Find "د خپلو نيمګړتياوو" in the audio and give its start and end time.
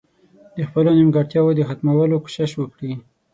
0.55-1.57